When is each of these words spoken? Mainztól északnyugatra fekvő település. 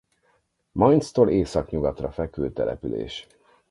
Mainztól 0.71 1.29
északnyugatra 1.29 2.11
fekvő 2.11 2.51
település. 2.51 3.27